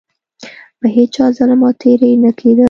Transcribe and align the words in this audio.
په 0.79 0.87
هیچا 0.95 1.25
ظلم 1.37 1.59
او 1.67 1.71
تیری 1.81 2.11
نه 2.23 2.31
کېده. 2.39 2.59